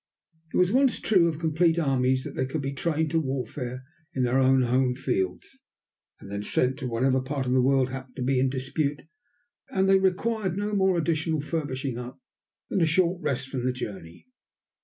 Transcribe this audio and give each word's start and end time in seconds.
It 0.51 0.57
was 0.57 0.71
once 0.71 0.99
true 0.99 1.27
of 1.27 1.37
complete 1.37 1.77
armies 1.77 2.23
that 2.23 2.33
they 2.33 2.47
could 2.47 2.63
be 2.63 2.73
trained 2.73 3.11
to 3.11 3.19
warfare 3.19 3.83
in 4.15 4.23
their 4.23 4.39
own 4.39 4.63
home 4.63 4.95
fields, 4.95 5.59
and 6.19 6.31
then 6.31 6.41
sent 6.41 6.79
to 6.79 6.87
whatever 6.87 7.21
part 7.21 7.45
of 7.45 7.51
the 7.51 7.61
world 7.61 7.91
happened 7.91 8.15
to 8.15 8.23
be 8.23 8.39
in 8.39 8.49
dispute, 8.49 9.03
and 9.69 9.87
they 9.87 9.99
required 9.99 10.57
no 10.57 10.73
more 10.73 10.97
additional 10.97 11.39
furbishing 11.39 11.99
up 11.99 12.19
than 12.71 12.81
a 12.81 12.87
short 12.87 13.21
rest 13.21 13.49
from 13.49 13.63
the 13.63 13.71
journey. 13.71 14.25